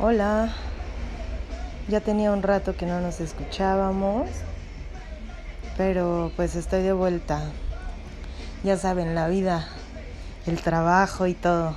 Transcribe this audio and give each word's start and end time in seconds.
Hola, 0.00 0.54
ya 1.88 1.98
tenía 1.98 2.30
un 2.30 2.44
rato 2.44 2.76
que 2.76 2.86
no 2.86 3.00
nos 3.00 3.18
escuchábamos, 3.18 4.28
pero 5.76 6.30
pues 6.36 6.54
estoy 6.54 6.82
de 6.82 6.92
vuelta. 6.92 7.42
Ya 8.62 8.76
saben, 8.76 9.16
la 9.16 9.26
vida, 9.26 9.66
el 10.46 10.62
trabajo 10.62 11.26
y 11.26 11.34
todo. 11.34 11.76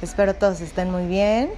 Espero 0.00 0.34
todos 0.34 0.62
estén 0.62 0.90
muy 0.90 1.04
bien. 1.04 1.50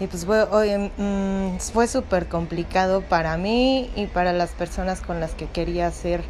Y 0.00 0.08
pues 0.08 0.26
hoy 0.28 0.90
mm, 0.96 1.58
fue 1.58 1.86
súper 1.86 2.26
complicado 2.26 3.02
para 3.02 3.36
mí 3.36 3.92
y 3.94 4.06
para 4.06 4.32
las 4.32 4.50
personas 4.50 5.02
con 5.02 5.20
las 5.20 5.34
que 5.34 5.46
quería 5.46 5.86
hacer 5.86 6.24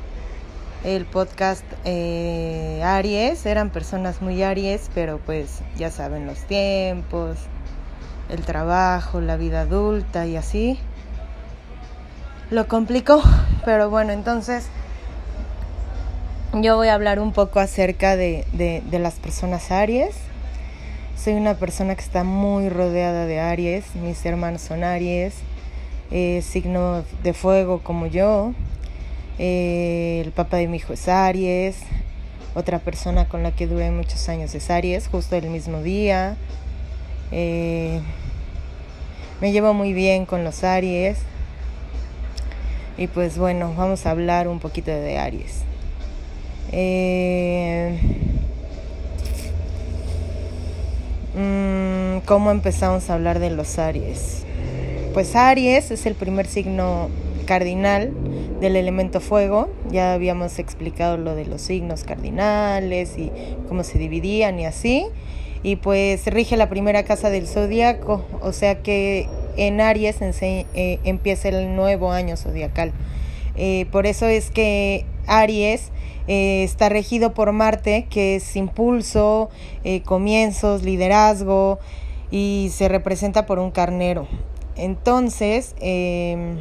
el 0.85 1.07
podcast 1.07 1.65
eh, 1.87 2.83
Aries. 2.85 3.47
Eran 3.47 3.71
personas 3.71 4.21
muy 4.21 4.43
Aries, 4.43 4.91
pero 4.95 5.17
pues 5.17 5.61
ya 5.79 5.91
saben 5.91 6.27
los 6.27 6.41
tiempos 6.41 7.39
el 8.29 8.43
trabajo, 8.43 9.21
la 9.21 9.37
vida 9.37 9.63
adulta 9.63 10.27
y 10.27 10.37
así. 10.37 10.79
Lo 12.51 12.69
complicó, 12.69 13.23
pero 13.65 13.91
bueno, 13.91 14.13
entonces 14.13 14.69
yo 16.53 16.77
voy 16.77 16.89
a 16.89 16.95
hablar 16.95 17.19
un 17.21 17.33
poco 17.33 17.61
acerca 17.61 18.17
de, 18.17 18.45
de, 18.53 18.99
las 18.99 19.15
personas 19.15 19.71
Aries. 19.71 20.15
Soy 21.17 21.35
una 21.35 21.55
persona 21.55 21.95
que 21.95 22.03
está 22.03 22.25
muy 22.25 22.69
rodeada 22.69 23.27
de 23.27 23.41
Aries, 23.41 23.95
mis 23.97 24.25
hermanos 24.25 24.63
son 24.63 24.85
Aries, 24.85 25.35
eh, 26.11 26.43
signo 26.43 27.05
de 27.23 27.33
fuego 27.35 27.81
como 27.83 28.07
yo, 28.07 28.53
eh, 29.39 30.23
el 30.25 30.31
papá 30.33 30.59
de 30.59 30.69
mi 30.69 30.77
hijo 30.77 30.93
es 30.93 31.09
Aries, 31.09 31.79
otra 32.55 32.79
persona 32.79 33.29
con 33.29 33.43
la 33.43 33.51
que 33.51 33.67
duré 33.67 33.91
muchos 33.91 34.29
años 34.29 34.55
es 34.55 34.71
Aries, 34.71 35.09
justo 35.09 35.37
el 35.37 35.49
mismo 35.51 35.83
día. 35.83 36.37
Eh, 37.33 38.01
me 39.41 39.53
llevo 39.53 39.75
muy 39.75 39.93
bien 39.93 40.27
con 40.27 40.45
los 40.45 40.65
Aries. 40.65 41.19
Y 42.99 43.09
pues 43.09 43.37
bueno, 43.37 43.75
vamos 43.77 44.07
a 44.07 44.11
hablar 44.11 44.49
un 44.49 44.59
poquito 44.59 44.91
de 44.91 45.19
Aries. 45.19 45.63
Eh, 46.73 47.99
mm, 51.35 52.27
¿Cómo 52.27 52.51
empezamos 52.51 53.11
a 53.11 53.15
hablar 53.15 53.39
de 53.39 53.51
los 53.51 53.79
Aries? 53.79 54.45
Pues 55.13 55.37
Aries 55.37 55.91
es 55.91 56.07
el 56.07 56.15
primer 56.15 56.47
signo 56.47 57.11
cardinal 57.45 58.13
del 58.61 58.77
elemento 58.77 59.21
fuego. 59.21 59.69
Ya 59.91 60.15
habíamos 60.15 60.59
explicado 60.59 61.19
lo 61.19 61.35
de 61.35 61.45
los 61.45 61.61
signos 61.61 62.05
cardinales 62.05 63.19
y 63.19 63.31
cómo 63.69 63.85
se 63.85 63.99
dividían 63.99 64.59
y 64.59 64.67
así 64.67 65.07
y 65.63 65.77
pues 65.77 66.27
rige 66.27 66.57
la 66.57 66.69
primera 66.69 67.05
casa 67.05 67.31
del 67.31 67.47
zodiaco, 67.47 68.25
o 68.41 68.53
sea 68.53 68.83
que 68.83 69.29
en 69.57 69.81
Aries 69.81 70.17
eh, 70.21 70.99
empieza 71.05 71.49
el 71.49 71.75
nuevo 71.75 72.13
año 72.13 72.37
zodiacal. 72.37 72.93
Eh, 73.57 73.87
por 73.91 74.07
eso 74.07 74.27
es 74.27 74.51
que 74.51 75.07
Aries 75.27 75.91
eh, 76.29 76.63
está 76.63 76.89
regido 76.89 77.33
por 77.33 77.53
Marte, 77.53 78.07
que 78.11 78.37
es 78.37 78.57
impulso, 78.57 79.51
comienzos, 80.05 80.83
liderazgo 80.83 81.79
y 82.31 82.71
se 82.73 82.89
representa 82.89 83.47
por 83.47 83.59
un 83.59 83.71
carnero. 83.71 84.27
Entonces, 84.77 85.75
em, 85.81 86.59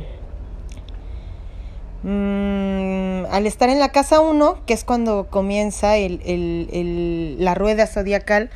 mm, 2.05 3.25
al 3.31 3.47
estar 3.47 3.69
en 3.69 3.79
la 3.79 3.89
casa 3.89 4.21
1, 4.21 4.59
que 4.65 4.73
es 4.73 4.83
cuando 4.83 5.27
comienza 5.29 5.93
la 5.97 7.55
rueda 7.55 7.87
zodiacal, 7.87 8.49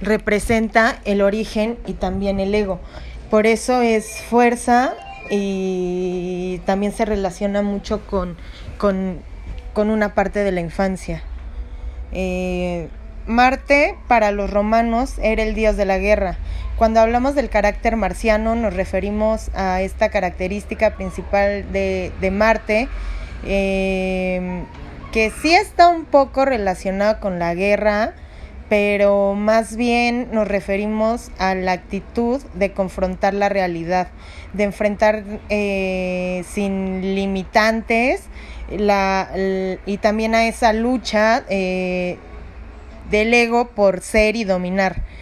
representa 0.00 1.00
el 1.04 1.20
origen 1.20 1.78
y 1.86 1.92
también 1.92 2.40
el 2.40 2.54
ego. 2.54 2.80
Por 3.30 3.46
eso 3.46 3.82
es 3.82 4.20
fuerza 4.28 4.94
y 5.30 6.60
también 6.64 6.92
se 6.92 7.04
relaciona 7.04 7.62
mucho 7.62 8.00
con, 8.06 8.36
una 9.76 10.14
parte 10.14 10.40
de 10.40 10.52
la 10.52 10.60
infancia. 10.60 11.22
Eh, 12.12 12.88
Marte 13.26 13.96
para 14.08 14.32
los 14.32 14.50
romanos 14.50 15.14
era 15.22 15.44
el 15.44 15.54
dios 15.54 15.76
de 15.76 15.84
la 15.84 15.98
guerra. 15.98 16.38
Cuando 16.82 16.98
hablamos 16.98 17.36
del 17.36 17.48
carácter 17.48 17.94
marciano 17.94 18.56
nos 18.56 18.74
referimos 18.74 19.50
a 19.54 19.82
esta 19.82 20.08
característica 20.08 20.96
principal 20.96 21.70
de, 21.70 22.30
Marte, 22.32 22.88
eh, 23.46 24.64
que 25.12 25.30
sí 25.30 25.54
está 25.54 25.86
un 25.86 26.04
poco 26.04 26.44
relacionada 26.44 27.20
con 27.20 27.38
la 27.38 27.54
guerra, 27.54 28.14
pero 28.68 29.36
más 29.36 29.76
bien 29.76 30.30
nos 30.32 30.48
referimos 30.48 31.30
a 31.38 31.54
la 31.54 31.70
actitud 31.70 32.42
de 32.54 32.72
confrontar 32.72 33.32
la 33.32 33.48
realidad, 33.48 34.08
de 34.52 34.64
enfrentar 34.64 35.22
eh, 35.50 36.42
sin 36.52 37.14
limitantes 37.14 38.22
y 38.68 39.98
también 39.98 40.34
a 40.34 40.48
esa 40.48 40.72
lucha 40.72 41.44
eh, 41.48 42.18
del 43.08 43.32
ego 43.32 43.68
por 43.68 44.00
ser 44.00 44.34
y 44.34 44.42
dominar. 44.42 45.12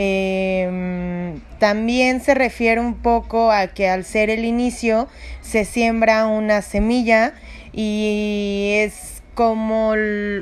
Em, 0.00 1.40
también 1.58 2.20
se 2.20 2.32
refiere 2.32 2.80
un 2.80 2.94
poco 2.94 3.50
a 3.50 3.66
que 3.66 3.88
al 3.88 4.04
ser 4.04 4.30
el 4.30 4.44
inicio 4.44 5.08
se 5.40 5.64
siembra 5.64 6.26
una 6.26 6.62
semilla 6.62 7.34
y 7.72 8.74
es 8.76 9.17
como 9.38 9.94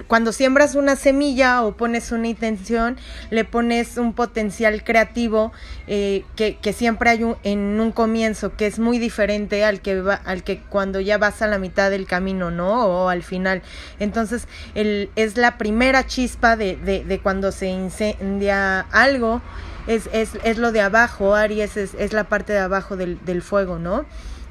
cuando 0.07 0.33
siembras 0.33 0.75
una 0.75 0.97
semilla 0.97 1.63
o 1.65 1.77
pones 1.77 2.13
una 2.13 2.29
intención, 2.29 2.97
le 3.29 3.45
pones 3.45 3.99
un 3.99 4.15
potencial 4.15 4.85
creativo 4.85 5.53
eh, 5.87 6.25
que, 6.35 6.57
que, 6.57 6.73
siempre 6.73 7.11
hay 7.11 7.23
un, 7.23 7.37
en 7.43 7.79
un 7.79 7.93
comienzo, 7.93 8.57
que 8.57 8.67
es 8.67 8.79
muy 8.79 8.99
diferente 8.99 9.67
al 9.67 9.83
que, 9.83 10.01
va, 10.01 10.15
al 10.15 10.45
que 10.45 10.63
cuando 10.71 10.99
ya 10.99 11.19
vas 11.19 11.43
a 11.43 11.47
la 11.47 11.59
mitad 11.59 11.91
del 11.91 12.07
camino, 12.07 12.51
¿no? 12.51 12.87
O 12.87 13.11
al 13.11 13.23
final. 13.23 13.61
Entonces, 14.01 14.49
el, 14.75 15.11
es 15.15 15.37
la 15.37 15.59
primera 15.59 16.07
chispa 16.07 16.57
de, 16.57 16.77
de, 16.77 17.05
de 17.05 17.19
cuando 17.19 17.53
se 17.53 17.67
incendia 17.67 18.81
algo, 18.81 19.43
es, 19.87 20.09
es, 20.15 20.31
es, 20.43 20.57
lo 20.57 20.73
de 20.73 20.81
abajo, 20.81 21.35
Aries 21.35 21.77
es, 21.77 21.93
es 21.99 22.15
la 22.15 22.25
parte 22.25 22.55
de 22.55 22.61
abajo 22.61 22.97
del, 22.97 23.23
del 23.27 23.43
fuego, 23.43 23.79
¿no? 23.79 24.07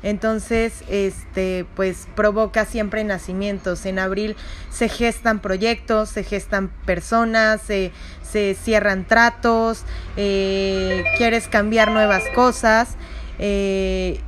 Entonces, 0.05 0.83
este, 0.87 1.65
pues 1.75 2.07
provoca 2.15 2.65
siempre 2.65 3.03
nacimientos. 3.03 3.87
En 3.87 3.97
abril 3.97 4.35
se 4.69 4.87
gestan 4.87 5.39
proyectos, 5.39 6.09
se 6.09 6.23
gestan 6.23 6.69
personas, 6.85 7.59
se, 7.63 7.91
se 8.21 8.53
cierran 8.53 9.05
tratos, 9.05 9.83
eh, 10.15 11.03
quieres 11.17 11.47
cambiar 11.47 11.89
nuevas 11.89 12.21
cosas. 12.35 12.97
Eh, 13.39 14.19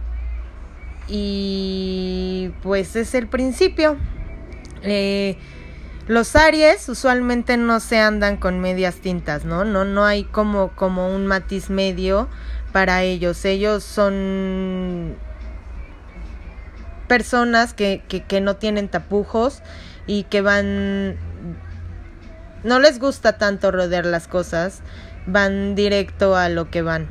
y 1.08 2.52
pues 2.64 2.96
es 2.96 3.14
el 3.14 3.28
principio. 3.28 3.98
Eh, 4.82 5.38
los 6.08 6.36
Aries 6.36 6.90
usualmente 6.90 7.56
no 7.56 7.80
se 7.82 8.00
andan 8.00 8.38
con 8.38 8.60
medias 8.60 8.96
tintas, 8.96 9.46
¿no? 9.46 9.64
No, 9.64 9.86
no 9.86 10.06
hay 10.06 10.24
como, 10.24 10.70
como 10.70 11.14
un 11.14 11.28
matiz 11.28 11.70
medio 11.70 12.28
para 12.72 13.04
ellos. 13.04 13.46
Ellos 13.46 13.84
son 13.84 15.16
personas 17.08 17.74
que, 17.74 18.04
que, 18.08 18.42
no 18.42 18.56
tienen 18.56 18.90
tapujos 18.90 19.62
y 20.06 20.24
que 20.24 20.42
van 20.42 21.18
no 22.64 22.80
les 22.80 23.00
gusta 23.00 23.38
tanto 23.38 23.72
rodear 23.72 24.06
las 24.06 24.28
cosas, 24.28 24.82
van 25.26 25.76
directo 25.76 26.36
a 26.36 26.50
lo 26.50 26.70
que 26.70 26.82
van. 26.82 27.08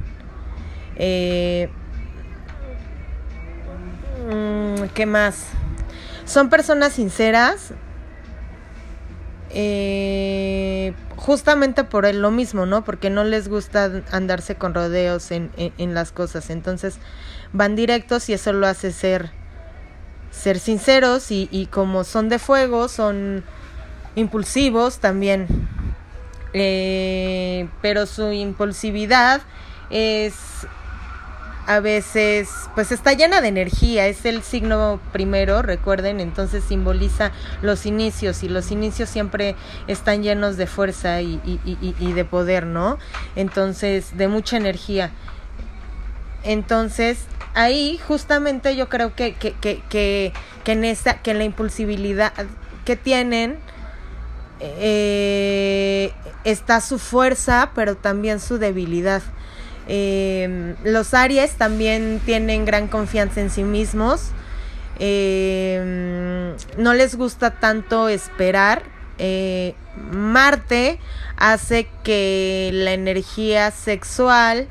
Eh, 0.96 1.70
mm, 4.30 4.88
¿Qué 4.94 5.06
más? 5.06 5.46
Son 6.24 6.50
personas 6.50 6.94
sinceras, 6.94 7.72
eh, 9.50 10.92
justamente 11.16 11.84
por 11.84 12.12
lo 12.12 12.30
mismo, 12.30 12.66
¿no? 12.66 12.84
Porque 12.84 13.08
no 13.08 13.24
les 13.24 13.48
gusta 13.48 14.02
andarse 14.10 14.56
con 14.56 14.74
rodeos 14.74 15.30
en, 15.30 15.50
en 15.56 15.94
las 15.94 16.12
cosas, 16.12 16.50
entonces 16.50 16.98
van 17.52 17.76
directos 17.76 18.28
y 18.28 18.34
eso 18.34 18.52
lo 18.52 18.66
hace 18.66 18.92
ser 18.92 19.30
ser 20.36 20.58
sinceros 20.58 21.30
y, 21.30 21.48
y 21.50 21.66
como 21.66 22.04
son 22.04 22.28
de 22.28 22.38
fuego, 22.38 22.88
son 22.88 23.42
impulsivos 24.14 24.98
también. 24.98 25.46
Eh, 26.52 27.68
pero 27.82 28.06
su 28.06 28.32
impulsividad 28.32 29.42
es 29.90 30.34
a 31.66 31.80
veces 31.80 32.48
pues 32.76 32.92
está 32.92 33.12
llena 33.12 33.40
de 33.40 33.48
energía, 33.48 34.06
es 34.06 34.24
el 34.24 34.42
signo 34.42 35.00
primero, 35.12 35.62
recuerden, 35.62 36.20
entonces 36.20 36.62
simboliza 36.62 37.32
los 37.60 37.86
inicios 37.86 38.44
y 38.44 38.48
los 38.48 38.70
inicios 38.70 39.10
siempre 39.10 39.56
están 39.88 40.22
llenos 40.22 40.56
de 40.56 40.68
fuerza 40.68 41.20
y, 41.22 41.40
y, 41.44 41.60
y, 41.64 41.94
y 41.98 42.12
de 42.12 42.24
poder, 42.24 42.66
¿no? 42.66 42.98
Entonces, 43.34 44.16
de 44.16 44.28
mucha 44.28 44.56
energía. 44.56 45.10
Entonces, 46.44 47.18
ahí 47.56 47.98
justamente 48.06 48.76
yo 48.76 48.88
creo 48.88 49.16
que, 49.16 49.34
que, 49.34 49.54
que, 49.54 49.82
que, 49.88 50.32
en 50.66 50.82
que 51.22 51.30
en 51.30 51.38
la 51.38 51.44
impulsibilidad 51.44 52.32
que 52.84 52.96
tienen 52.96 53.58
eh, 54.60 56.12
está 56.44 56.80
su 56.80 56.98
fuerza, 56.98 57.70
pero 57.74 57.96
también 57.96 58.40
su 58.40 58.58
debilidad. 58.58 59.22
Em, 59.88 60.76
los 60.84 61.14
Aries 61.14 61.52
también 61.54 62.20
tienen 62.24 62.66
gran 62.66 62.88
confianza 62.88 63.40
en 63.40 63.50
sí 63.50 63.64
mismos. 63.64 64.32
Em, 64.98 66.54
no 66.76 66.92
les 66.94 67.16
gusta 67.16 67.58
tanto 67.58 68.08
esperar. 68.08 68.82
Eh, 69.18 69.74
Marte 70.12 70.98
hace 71.38 71.88
que 72.04 72.68
la 72.72 72.92
energía 72.92 73.70
sexual 73.70 74.68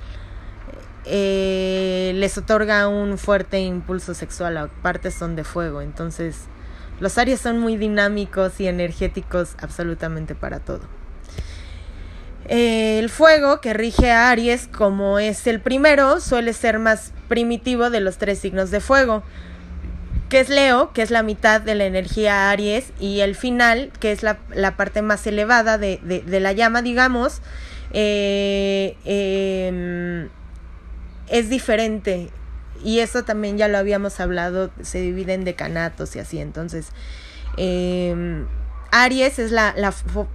eh, 1.05 2.13
les 2.15 2.37
otorga 2.37 2.87
un 2.87 3.17
fuerte 3.17 3.59
impulso 3.59 4.13
sexual. 4.13 4.57
Aparte 4.57 5.11
son 5.11 5.35
de 5.35 5.43
fuego. 5.43 5.81
Entonces 5.81 6.35
los 6.99 7.17
Aries 7.17 7.41
son 7.41 7.59
muy 7.59 7.77
dinámicos 7.77 8.59
y 8.59 8.67
energéticos 8.67 9.55
absolutamente 9.59 10.35
para 10.35 10.59
todo. 10.59 10.81
El 12.47 13.09
fuego 13.09 13.59
que 13.59 13.73
rige 13.73 14.11
a 14.11 14.29
Aries, 14.29 14.67
como 14.67 15.17
es 15.17 15.47
el 15.47 15.59
primero, 15.59 16.19
suele 16.19 16.53
ser 16.53 16.77
más 16.77 17.11
primitivo 17.27 17.89
de 17.89 18.01
los 18.01 18.17
tres 18.17 18.37
signos 18.37 18.69
de 18.69 18.81
fuego, 18.81 19.23
que 20.29 20.41
es 20.41 20.49
Leo, 20.49 20.93
que 20.93 21.01
es 21.01 21.09
la 21.09 21.23
mitad 21.23 21.59
de 21.59 21.73
la 21.73 21.85
energía 21.85 22.51
Aries, 22.51 22.93
y 22.99 23.21
el 23.21 23.33
final, 23.35 23.91
que 23.99 24.11
es 24.11 24.21
la, 24.21 24.37
parte 24.77 25.01
más 25.01 25.25
elevada 25.25 25.79
de, 25.79 25.99
la 26.27 26.51
llama, 26.51 26.83
digamos, 26.83 27.41
eh, 27.93 28.95
em, 29.05 30.29
es 31.27 31.49
diferente. 31.49 32.29
Y 32.83 32.99
eso 32.99 33.23
también 33.23 33.57
ya 33.57 33.67
lo 33.67 33.77
habíamos 33.77 34.19
hablado, 34.19 34.69
se 34.81 34.99
divide 34.99 35.33
en 35.33 35.43
decanatos 35.45 36.15
y 36.15 36.19
así, 36.19 36.39
entonces... 36.39 36.89
Eh, 37.57 38.45
Aries 38.95 39.39
es 39.39 39.51
la, 39.51 39.75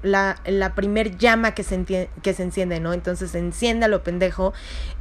la, 0.03 0.37
la, 0.45 0.75
primer 0.75 1.17
llama 1.17 1.55
que 1.55 1.63
se, 1.63 2.09
que 2.23 2.35
se 2.35 2.43
enciende, 2.43 2.79
¿no? 2.79 2.93
Entonces 2.93 3.35
enciende 3.35 3.87
a 3.87 3.89
lo 3.89 4.03
pendejo, 4.03 4.53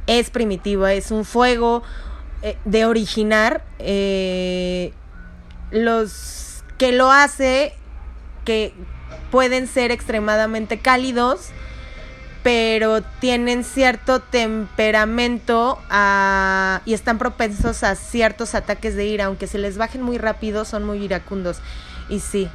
es 0.06 0.30
primitivo, 0.30 0.86
es 0.86 1.10
un 1.10 1.26
fuego 1.26 1.82
eh, 2.40 2.56
de 2.64 2.86
originar. 2.86 3.62
Eh, 3.78 4.94
los 5.70 6.64
que 6.78 6.92
lo 6.92 7.12
hace, 7.12 7.74
que 8.46 8.72
pueden 9.30 9.66
ser 9.66 9.90
extremadamente 9.90 10.78
cálidos, 10.78 11.50
pero 12.42 13.02
tienen 13.20 13.64
cierto 13.64 14.20
temperamento 14.20 15.78
ah, 15.90 16.80
y 16.86 16.94
están 16.94 17.18
propensos 17.18 17.82
a 17.82 17.94
ciertos 17.94 18.54
ataques 18.54 18.96
de 18.96 19.06
ira, 19.06 19.26
aunque 19.26 19.46
se 19.46 19.58
les 19.58 19.76
bajen 19.76 20.02
muy 20.02 20.18
rápido, 20.18 20.64
son 20.64 20.84
muy 20.84 21.04
iracundos. 21.04 21.58
Y 22.08 22.20
sí, 22.20 22.48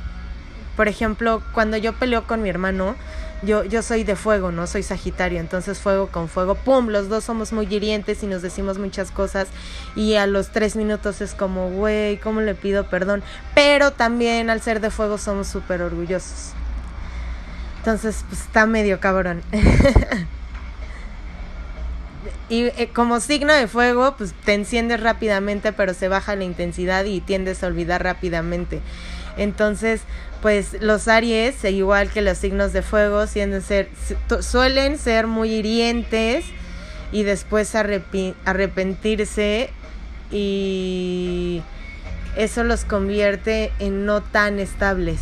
por 0.75 0.87
ejemplo, 0.87 1.43
cuando 1.53 1.77
yo 1.77 1.93
peleo 1.93 2.25
con 2.25 2.41
mi 2.41 2.49
hermano, 2.49 2.95
yo, 3.43 3.63
yo 3.63 3.83
soy 3.83 4.03
de 4.03 4.15
fuego, 4.15 4.51
¿no? 4.51 4.65
Soy 4.65 4.81
Sagitario, 4.81 5.39
entonces 5.39 5.77
fuego 5.77 6.07
con 6.07 6.29
fuego, 6.29 6.55
¡pum! 6.55 6.87
Los 6.87 7.09
dos 7.09 7.23
somos 7.23 7.53
muy 7.53 7.67
hirientes 7.67 8.23
y 8.23 8.27
nos 8.27 8.41
decimos 8.41 8.79
muchas 8.79 9.11
cosas 9.11 9.47
y 9.95 10.15
a 10.15 10.25
los 10.25 10.49
tres 10.49 10.75
minutos 10.75 11.21
es 11.21 11.33
como, 11.33 11.69
güey, 11.69 12.17
¿cómo 12.17 12.41
le 12.41 12.55
pido 12.55 12.89
perdón? 12.89 13.23
Pero 13.53 13.91
también 13.91 14.49
al 14.49 14.61
ser 14.61 14.79
de 14.79 14.89
fuego 14.89 15.17
somos 15.17 15.47
súper 15.47 15.81
orgullosos. 15.81 16.53
Entonces, 17.85 18.25
pues 18.27 18.41
está 18.41 18.65
medio 18.65 18.99
cabrón. 18.99 19.43
y 22.49 22.63
eh, 22.63 22.89
como 22.91 23.19
signo 23.19 23.53
de 23.53 23.67
fuego, 23.67 24.15
pues 24.17 24.33
te 24.43 24.55
enciendes 24.55 25.01
rápidamente, 25.01 25.71
pero 25.71 25.93
se 25.93 26.07
baja 26.07 26.35
la 26.35 26.45
intensidad 26.45 27.05
y 27.05 27.21
tiendes 27.21 27.63
a 27.63 27.67
olvidar 27.67 28.03
rápidamente. 28.03 28.81
Entonces, 29.37 30.01
pues 30.41 30.81
los 30.81 31.07
Aries, 31.07 31.63
igual 31.65 32.09
que 32.09 32.23
los 32.23 32.39
signos 32.39 32.73
de 32.73 32.81
fuego, 32.81 33.27
ser, 33.27 33.91
suelen 34.39 34.97
ser 34.97 35.27
muy 35.27 35.51
hirientes 35.51 36.43
y 37.11 37.21
después 37.21 37.75
arrepentirse 37.75 39.69
y 40.31 41.61
eso 42.35 42.63
los 42.63 42.83
convierte 42.83 43.71
en 43.77 44.07
no 44.07 44.23
tan 44.23 44.57
estables. 44.57 45.19